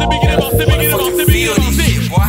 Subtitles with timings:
[0.00, 2.24] Motherfucking feel this shit, boy.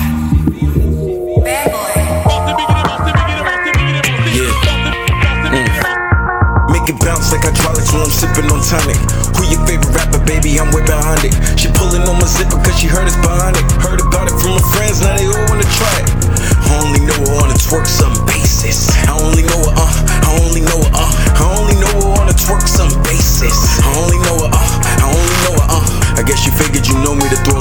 [6.71, 8.99] Make it bounce like hydraulics when I'm sipping on tonic.
[9.38, 10.60] Who your favorite rapper, baby?
[10.60, 11.34] I'm way behind it.
[11.60, 13.63] She pulling on my zipper cause she heard us behind it.
[13.79, 14.60] Heard about it from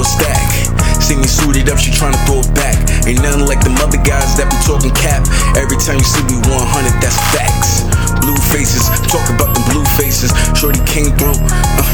[0.01, 0.49] a stack.
[0.97, 2.75] See me suited up, she tryna throw it back.
[3.05, 5.21] Ain't nothing like them other guys that be talking cap.
[5.53, 6.57] Every time you see me 100,
[6.97, 7.85] that's facts.
[8.25, 10.33] Blue faces, talk about them blue faces.
[10.57, 11.37] Shorty came through.
[11.37, 11.85] uh,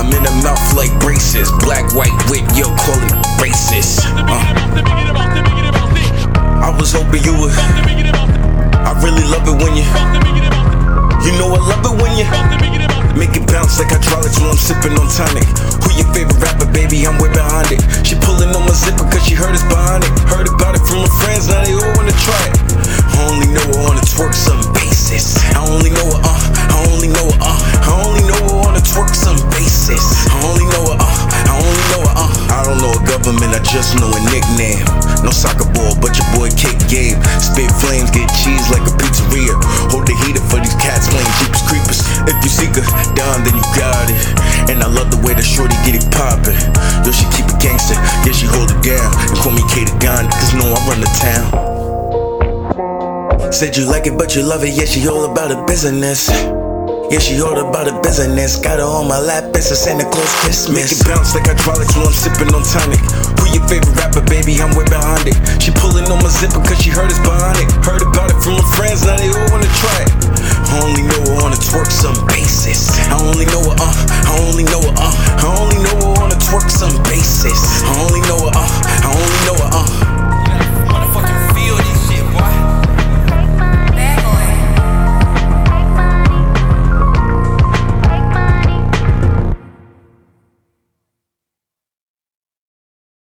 [0.00, 1.52] I'm in her mouth like braces.
[1.60, 4.00] Black, white, wit, yo, call it racist.
[4.16, 4.40] Uh,
[6.64, 7.52] I was hoping you would.
[7.52, 9.84] I really love it when you.
[11.20, 12.26] You know I love it when you.
[13.16, 15.48] Make it bounce like hydraulics when I'm sipping on tonic.
[15.82, 16.36] Who your favorite
[16.86, 17.06] baby?
[17.06, 17.82] I'm way behind it.
[18.06, 20.10] She pulling on my zipper cause she heard us behind it.
[20.30, 22.58] Heard about it from her friends, now they all wanna try it.
[23.10, 25.34] I only know her on a twerk some basis.
[25.54, 26.38] I only know her, uh,
[26.70, 30.02] I only know her, uh, I only know her on a twerk some basis.
[30.30, 32.30] I only know her, uh, I only know her, uh.
[32.54, 34.86] I don't know a government, I just know a nickname.
[35.26, 37.18] No soccer ball, but your boy kick game.
[37.42, 39.58] Spit flames, get cheese like a pizzeria.
[39.90, 42.00] Hold the heater for these cats playing Jeepers Creepers.
[42.30, 42.86] If you seek her
[43.18, 44.18] down, then you got it.
[44.70, 46.45] And I love the way the shorty get it poppin'.
[50.66, 51.46] Know I run the town.
[53.52, 56.28] Said you like it, but you love it, yeah, she all about the business.
[57.06, 58.58] Yeah, she all about her business.
[58.58, 60.74] Got her on my lap, it's a Santa Claus Christmas.
[60.74, 62.98] Make it bounce like hydraulics when I'm sipping on tonic.
[63.38, 64.58] Who your favorite rapper, baby?
[64.58, 65.38] I'm way behind it.
[65.62, 67.70] She pulling on my zipper cause she heard us behind it.
[67.86, 70.10] Heard about it from her friends, now they all wanna try it.
[70.66, 72.90] I only know her on a twerk some basis.
[73.06, 73.94] I only know her, uh,
[74.26, 74.82] I only know